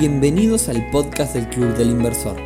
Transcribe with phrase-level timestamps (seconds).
[0.00, 2.40] Bienvenidos al podcast del Club del Inversor,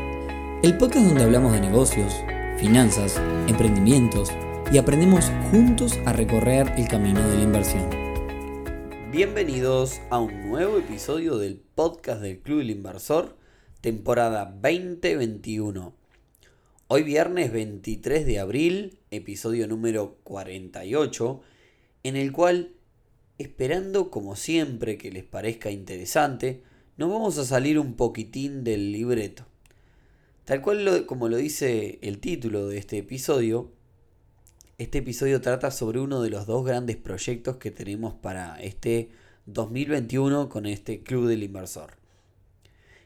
[0.64, 2.12] el podcast donde hablamos de negocios,
[2.58, 3.16] finanzas,
[3.46, 4.32] emprendimientos
[4.72, 7.88] y aprendemos juntos a recorrer el camino de la inversión.
[9.12, 13.36] Bienvenidos a un nuevo episodio del podcast del Club del Inversor,
[13.80, 15.94] temporada 2021.
[16.88, 21.40] Hoy viernes 23 de abril, episodio número 48,
[22.02, 22.72] en el cual,
[23.38, 26.64] esperando como siempre que les parezca interesante,
[26.96, 29.44] nos vamos a salir un poquitín del libreto.
[30.44, 33.72] Tal cual como lo dice el título de este episodio,
[34.78, 39.10] este episodio trata sobre uno de los dos grandes proyectos que tenemos para este
[39.46, 41.96] 2021 con este Club del Inversor.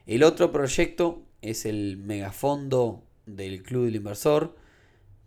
[0.07, 4.57] El otro proyecto es el megafondo del Club del Inversor,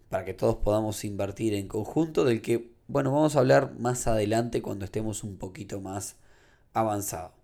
[0.09, 4.61] para que todos podamos invertir en conjunto, del que, bueno, vamos a hablar más adelante
[4.61, 6.17] cuando estemos un poquito más
[6.73, 7.40] avanzados.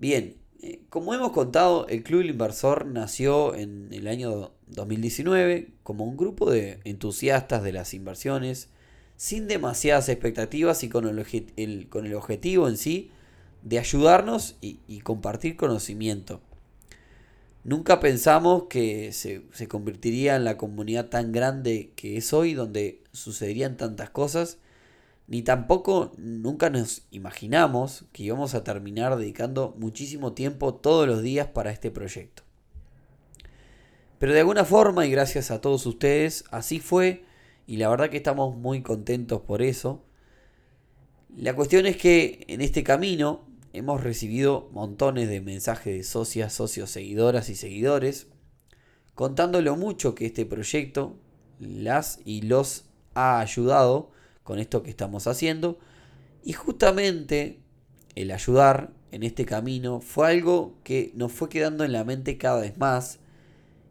[0.00, 6.16] Bien, eh, como hemos contado, el Club Inversor nació en el año 2019 como un
[6.16, 8.70] grupo de entusiastas de las inversiones,
[9.18, 13.10] sin demasiadas expectativas y con el, con el objetivo en sí
[13.60, 16.40] de ayudarnos y, compartir conocimiento.
[17.62, 23.02] Nunca pensamos que se, se convertiría en la comunidad tan grande que es hoy, donde
[23.12, 24.56] sucederían tantas cosas
[25.30, 31.46] ni tampoco nunca nos imaginamos que íbamos a terminar dedicando muchísimo tiempo todos los días
[31.46, 32.42] para este proyecto.
[34.18, 37.22] Pero de alguna forma y gracias a todos ustedes, así fue
[37.68, 40.02] y la verdad que estamos muy contentos por eso.
[41.36, 46.90] La cuestión es que en este camino hemos recibido montones de mensajes de socias, socios,
[46.90, 48.26] seguidoras y seguidores
[49.14, 51.14] contando lo mucho que este proyecto
[51.60, 54.10] las y los ha ayudado
[54.50, 55.78] con esto que estamos haciendo.
[56.42, 57.60] Y justamente
[58.16, 62.62] el ayudar en este camino fue algo que nos fue quedando en la mente cada
[62.62, 63.20] vez más.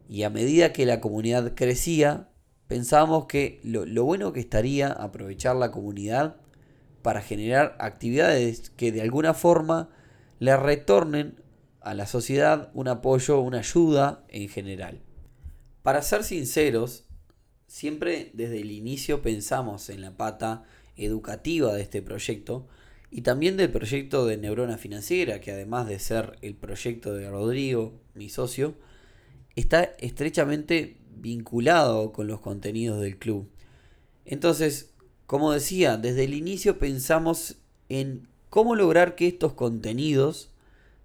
[0.06, 2.28] Y a medida que la comunidad crecía,
[2.68, 6.36] pensábamos que lo, lo bueno que estaría aprovechar la comunidad
[7.00, 9.88] para generar actividades que de alguna forma
[10.40, 11.42] le retornen
[11.80, 15.00] a la sociedad un apoyo, una ayuda en general.
[15.80, 17.06] Para ser sinceros,
[17.70, 20.64] Siempre desde el inicio pensamos en la pata
[20.96, 22.66] educativa de este proyecto
[23.12, 27.92] y también del proyecto de Neurona Financiera, que además de ser el proyecto de Rodrigo,
[28.14, 28.74] mi socio,
[29.54, 33.48] está estrechamente vinculado con los contenidos del club.
[34.24, 34.90] Entonces,
[35.28, 37.58] como decía, desde el inicio pensamos
[37.88, 40.50] en cómo lograr que estos contenidos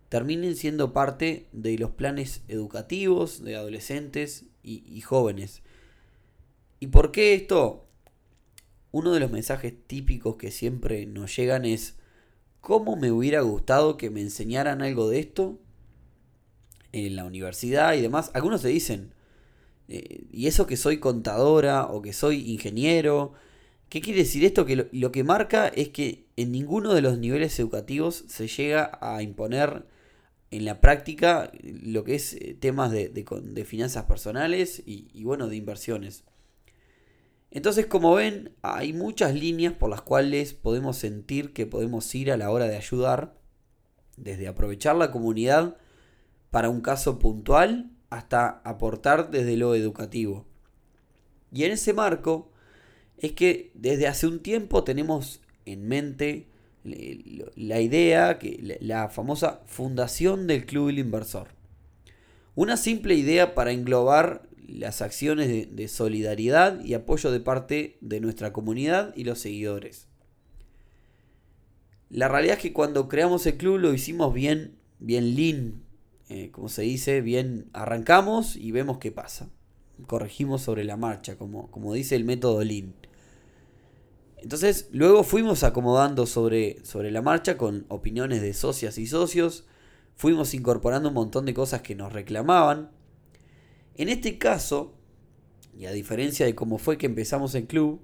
[0.09, 5.62] terminen siendo parte de los planes educativos de adolescentes y, jóvenes.
[6.80, 7.88] ¿Y por qué esto?
[8.91, 11.96] Uno de los mensajes típicos que siempre nos llegan es,
[12.62, 15.59] ¿cómo me hubiera gustado que me enseñaran algo de esto
[16.91, 18.31] en la universidad y demás?
[18.34, 19.14] Algunos se dicen,
[19.88, 23.34] eh, ¿y eso que soy contadora o que soy ingeniero?
[23.90, 24.66] ¿Qué quiere decir esto?
[24.66, 29.22] Que lo, que marca es que en ninguno de los niveles educativos se llega a
[29.22, 29.85] imponer
[30.52, 36.24] en la práctica lo que es eh, temas de, finanzas personales y, bueno, de inversiones.
[37.55, 42.35] Entonces, como ven, hay muchas líneas por las cuales podemos sentir que podemos ir a
[42.35, 43.33] la hora de ayudar,
[44.17, 45.77] desde aprovechar la comunidad
[46.51, 50.45] para un caso puntual hasta aportar desde lo educativo.
[51.53, 52.51] Y en ese marco
[53.17, 56.49] es que desde hace un tiempo tenemos en mente
[56.83, 61.47] la idea, que la famosa fundación del Club del Inversor.
[62.53, 68.53] Una simple idea para englobar las acciones de, solidaridad y apoyo de parte de nuestra
[68.53, 70.08] comunidad y los seguidores.
[72.09, 75.84] La realidad es que cuando creamos el club lo hicimos bien, bien lean,
[76.30, 79.50] eh, como se dice, bien arrancamos y vemos qué pasa.
[80.08, 82.94] Corregimos sobre la marcha, como, como dice el método lean.
[84.38, 89.66] Entonces, luego fuimos acomodando sobre, sobre la marcha con opiniones de socias y socios.
[90.16, 92.91] Fuimos incorporando un montón de cosas que nos reclamaban.
[93.97, 94.94] En este caso,
[95.78, 98.02] y a diferencia de cómo fue que empezamos el club,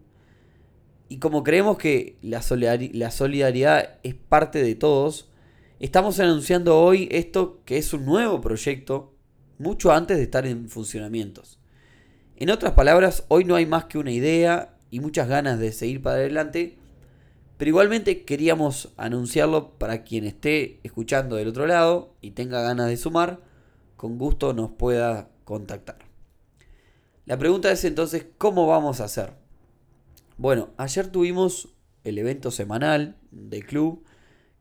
[1.09, 5.29] y como creemos que la solidaridad es parte de todos,
[5.79, 9.13] estamos anunciando hoy esto que es un nuevo proyecto
[9.57, 11.59] mucho antes de estar en funcionamientos.
[12.37, 16.01] En otras palabras, hoy no hay más que una idea y muchas ganas de seguir
[16.01, 16.77] para adelante,
[17.57, 22.95] pero igualmente queríamos anunciarlo para quien esté escuchando del otro lado y tenga ganas de
[22.95, 23.41] sumar,
[23.97, 25.99] con gusto nos pueda contactar.
[27.25, 29.33] La pregunta es entonces, ¿cómo vamos a hacer?
[30.37, 31.69] Bueno, ayer tuvimos
[32.03, 34.03] el evento semanal del club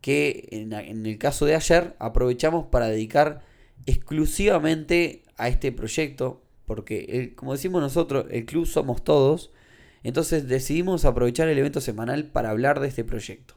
[0.01, 0.73] que en,
[1.07, 3.43] el caso de ayer aprovechamos para dedicar
[3.87, 9.53] exclusivamente a este proyecto, porque como decimos nosotros, el club somos todos,
[10.03, 13.55] entonces decidimos aprovechar el evento semanal para hablar de este proyecto.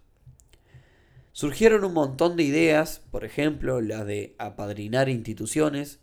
[1.31, 5.99] Surgieron un montón de ideas, por ejemplo, la de apadrinar instituciones,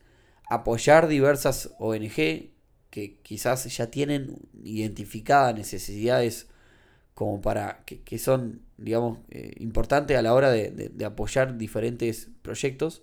[0.50, 2.50] apoyar diversas ONG
[2.90, 6.48] que quizás ya tienen identificadas necesidades
[7.14, 13.02] como para que, son, digamos, eh, importantes a la hora de, apoyar diferentes proyectos.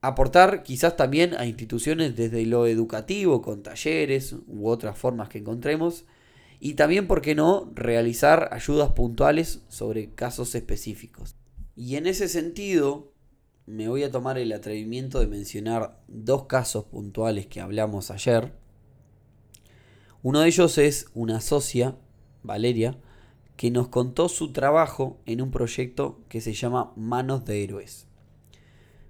[0.00, 6.06] Aportar quizás también a instituciones desde lo educativo, con talleres u otras formas que encontremos.
[6.58, 11.36] Y también, ¿por qué no?, realizar ayudas puntuales sobre casos específicos.
[11.76, 13.12] Y en ese sentido,
[13.66, 18.52] me voy a tomar el atrevimiento de mencionar dos casos puntuales que hablamos ayer.
[20.22, 21.96] Uno de ellos es una socia,
[22.44, 22.96] Valeria,
[23.56, 28.06] que nos contó su trabajo en un proyecto que se llama Manos de Héroes.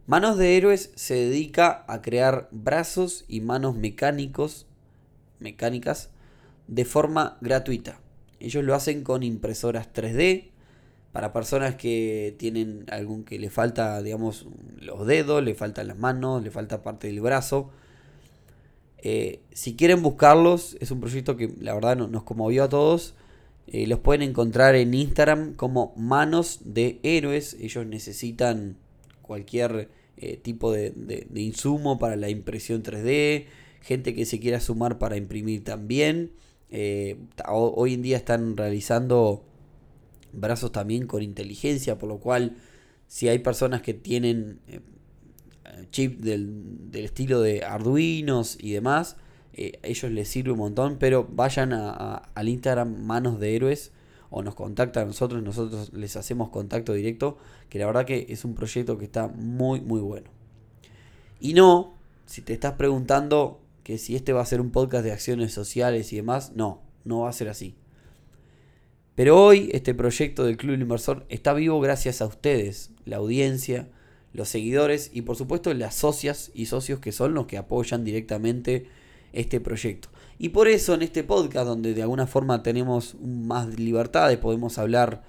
[0.06, 4.66] Manos de Héroes se dedica a crear brazos y manos mecánicos,
[5.38, 6.10] mecánicas
[6.66, 8.00] de forma gratuita.
[8.40, 10.50] Ellos lo hacen con impresoras 3D,
[11.16, 14.44] para personas que tienen algún que le falta, digamos,
[14.82, 17.70] los dedos, le faltan las manos, le falta parte del brazo.
[18.98, 23.14] Eh, si quieren buscarlos, es un proyecto que la verdad nos conmovió a todos.
[23.66, 27.56] Eh, los pueden encontrar en Instagram como Manos de Héroes.
[27.60, 28.76] Ellos necesitan
[29.22, 33.46] cualquier eh, tipo de, de, insumo para la impresión 3D.
[33.80, 36.32] Gente que se quiera sumar para imprimir también.
[37.48, 39.46] hoy en día están realizando
[40.36, 42.56] brazos también con inteligencia, por lo cual
[43.06, 44.80] si hay personas que tienen eh,
[45.90, 49.16] chip del, estilo de Arduinos y demás,
[49.52, 53.92] eh, ellos les sirve un montón, pero vayan al Instagram Manos de Héroes
[54.30, 57.38] o nos contactan a nosotros, nosotros les hacemos contacto directo,
[57.68, 60.30] que la verdad que es un proyecto que está muy muy bueno.
[61.40, 61.94] Y no,
[62.26, 66.12] si te estás preguntando que si este va a ser un podcast de acciones sociales
[66.12, 67.76] y demás, no, no va a ser así.
[69.16, 73.88] Pero hoy este proyecto del Club Inversor está vivo gracias a ustedes, la audiencia,
[74.34, 78.88] los seguidores y por supuesto las socias y socios que son los que apoyan directamente
[79.32, 80.10] este proyecto.
[80.38, 85.24] Y por eso en este podcast, donde de alguna forma tenemos más libertad, podemos hablar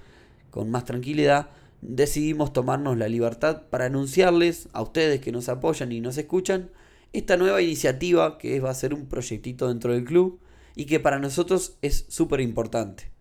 [0.51, 1.49] con más tranquilidad,
[1.81, 6.71] decidimos tomarnos la libertad para anunciarles a ustedes que nos apoyan y nos escuchan
[7.13, 10.41] esta nueva iniciativa que va a ser un proyectito dentro del club
[10.75, 13.16] y que para nosotros es súper importante.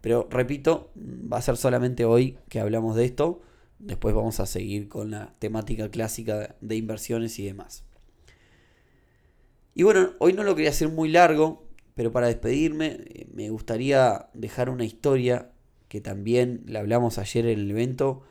[0.00, 3.40] Pero repito, va a ser solamente hoy que hablamos de esto.
[3.78, 7.84] Después vamos a seguir con la temática clásica de inversiones y demás.
[9.74, 14.28] Y bueno, hoy no lo quería hacer muy largo, pero para despedirme eh, me gustaría
[14.34, 15.52] dejar una historia
[15.88, 18.22] que también la hablamos ayer en el evento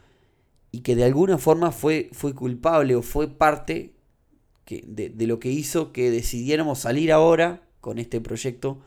[0.72, 3.94] y que de alguna forma fue, fue culpable o fue parte
[4.68, 8.82] de, de lo que hizo que decidiéramos salir ahora con este proyecto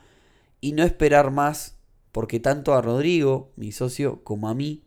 [0.60, 1.79] y no esperar más
[2.12, 4.82] porque tanto a Rodrigo, mi socio, como a mí,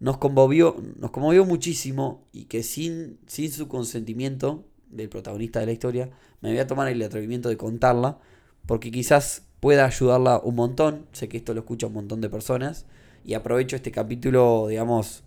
[0.00, 5.72] nos conmovió, nos conmovió muchísimo y que sin, sin su consentimiento del protagonista de la
[5.72, 6.10] historia,
[6.40, 8.18] me voy a tomar el atrevimiento de contarla,
[8.66, 12.86] porque quizás pueda ayudarla un montón, sé que esto lo escucha un montón de personas,
[13.24, 15.24] y aprovecho este capítulo, digamos,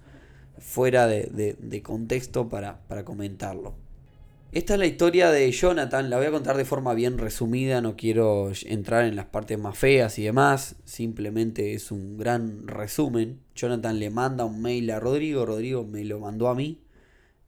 [0.60, 3.76] fuera de, contexto para, para comentarlo.
[4.54, 7.98] Esta es la historia de Jonathan, la voy a contar de forma bien resumida, no
[7.98, 13.42] quiero entrar en las partes más feas y demás, simplemente es un gran resumen.
[13.56, 16.82] Jonathan le manda un mail a Rodrigo, Rodrigo me lo mandó a mí,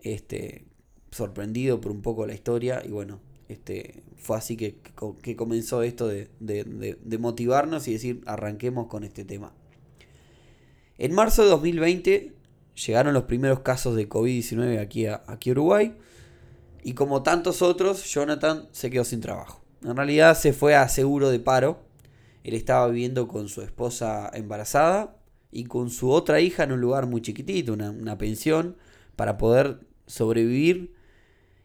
[0.02, 0.66] este,
[1.10, 4.76] sorprendido por un poco la historia y bueno, este, fue así que,
[5.22, 9.54] que comenzó esto de, de, motivarnos y decir arranquemos con este tema.
[10.98, 12.34] En marzo de 2020
[12.86, 15.96] llegaron los primeros casos de COVID-19 aquí aquí a Uruguay.
[16.84, 19.62] Y como tantos otros, Jonathan se quedó sin trabajo.
[19.84, 21.80] En realidad se fue a seguro de paro.
[22.44, 25.16] Él estaba viviendo con su esposa embarazada
[25.52, 28.76] y con su otra hija en un lugar muy chiquitito, una, pensión,
[29.16, 30.94] para poder sobrevivir.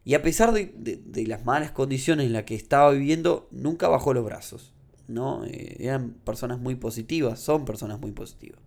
[0.04, 4.25] Y a pesar de, las malas condiciones en las que estaba viviendo, nunca bajó los
[4.25, 4.73] brazos.
[5.09, 5.44] ¿no?
[5.44, 8.61] Eh, eran personas muy positivas, son personas muy positivas.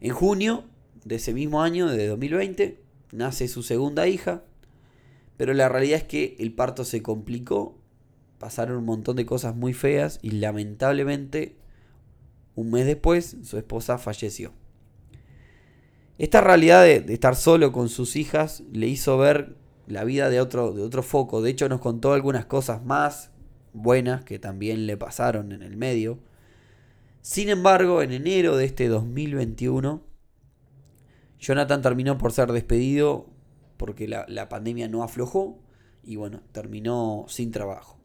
[0.00, 0.64] En junio
[1.04, 2.80] de ese mismo año, de 2020,
[3.12, 4.42] nace su segunda hija,
[5.42, 7.76] pero la realidad es que el parto se complicó,
[8.38, 11.56] pasaron un montón de cosas muy feas y lamentablemente
[12.54, 14.52] un mes después su esposa falleció.
[16.16, 19.56] Esta realidad de, estar solo con sus hijas le hizo ver
[19.88, 21.42] la vida de otro, de otro foco.
[21.42, 23.32] De hecho nos contó algunas cosas más
[23.72, 26.20] buenas que también le pasaron en el medio.
[27.20, 30.04] Sin embargo, en enero de este 2021
[31.40, 33.31] Jonathan terminó por ser despedido
[33.82, 35.58] porque la, pandemia no aflojó
[36.04, 37.98] y bueno, terminó sin trabajo.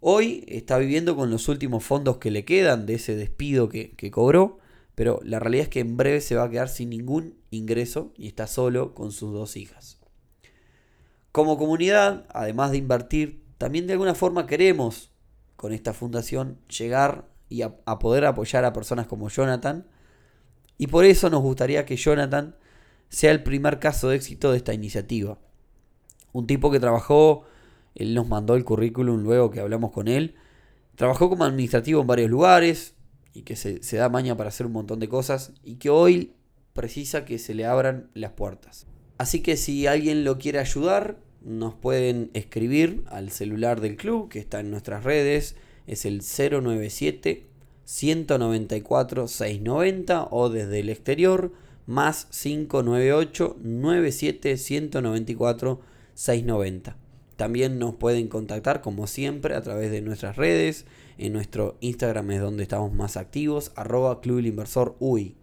[0.00, 4.10] Hoy está viviendo con los últimos fondos que le quedan de ese despido que, que
[4.10, 4.58] cobró,
[4.96, 8.26] pero la realidad es que en breve se va a quedar sin ningún ingreso y
[8.26, 10.00] está solo con sus dos hijas.
[11.30, 15.12] Como comunidad, además de invertir, también de alguna forma queremos
[15.54, 17.70] con esta fundación llegar y a,
[18.00, 19.86] poder apoyar a personas como Jonathan.
[20.78, 22.56] Y por eso nos gustaría que Jonathan
[23.10, 25.38] sea el primer caso de éxito de esta iniciativa.
[26.32, 27.42] Un tipo que trabajó,
[27.94, 30.36] él nos mandó el currículum luego que hablamos con él,
[30.94, 32.94] trabajó como administrativo en varios lugares
[33.34, 36.32] y que se, da maña para hacer un montón de cosas y que hoy
[36.72, 38.86] precisa que se le abran las puertas.
[39.18, 44.38] Así que si alguien lo quiere ayudar, nos pueden escribir al celular del club que
[44.38, 45.56] está en nuestras redes.
[45.86, 47.46] Es el 097
[47.84, 51.52] 194 690 o desde el exterior
[51.90, 55.80] más 598 97 194
[56.14, 56.96] 690.
[57.36, 60.86] También nos pueden contactar como siempre a través de nuestras redes.
[61.18, 64.64] En nuestro Instagram es donde estamos más activos, arroba Club
[65.00, 65.36] UI.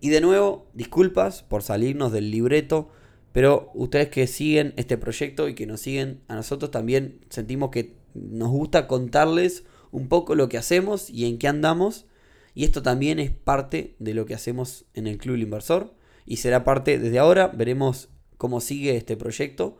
[0.00, 2.90] Y de nuevo, disculpas por salirnos del libreto,
[3.32, 7.96] pero ustedes que siguen este proyecto y que nos siguen a nosotros también sentimos que
[8.14, 12.06] nos gusta contarles un poco lo que hacemos y en qué andamos.
[12.54, 15.94] Y esto también es parte de lo que hacemos en el Club Inversor.
[16.24, 17.48] Y será parte desde ahora.
[17.48, 18.08] Veremos
[18.38, 19.76] cómo sigue este proyecto.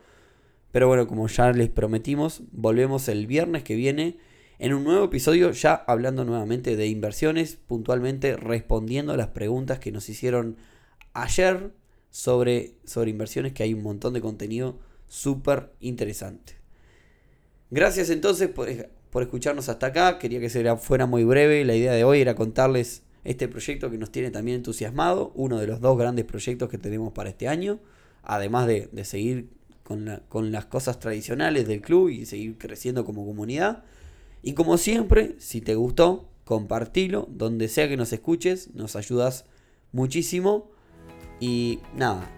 [0.73, 4.19] Pero bueno, como ya les prometimos, volvemos el viernes que viene
[4.59, 9.93] en un nuevo episodio ya hablando nuevamente de inversiones, puntualmente respondiendo a las preguntas que
[9.93, 10.57] nos hicieron
[11.12, 11.73] ayer
[12.11, 16.54] sobre, sobre inversiones, que hay un montón de contenido súper interesante.
[17.71, 18.69] Gracias entonces por,
[19.23, 23.49] escucharnos hasta acá, quería que fuera muy breve, la idea de hoy era contarles este
[23.49, 27.30] proyecto que nos tiene también entusiasmado, uno de los dos grandes proyectos que tenemos para
[27.30, 27.80] este año,
[28.23, 29.49] además de, seguir
[29.83, 33.85] con, con las cosas tradicionales del club y seguir creciendo como comunidad.
[34.42, 39.47] Y como siempre, si te gustó, compartilo, donde sea que nos escuches, nos ayudas
[39.92, 40.71] muchísimo.
[41.40, 42.30] Y nada,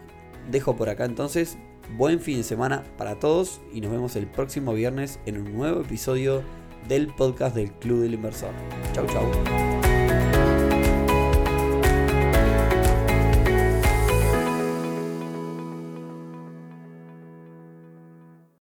[0.50, 1.59] dejo por acá entonces,
[1.97, 5.83] buen fin de semana para todos y nos vemos el próximo viernes en un nuevo
[5.83, 6.42] episodio
[6.88, 8.52] del podcast del Club del Inversor.
[8.95, 9.65] Chau chau.